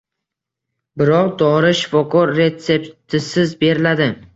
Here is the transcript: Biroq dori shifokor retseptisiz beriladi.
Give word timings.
Biroq 1.01 1.29
dori 1.43 1.71
shifokor 1.83 2.35
retseptisiz 2.41 3.59
beriladi. 3.67 4.15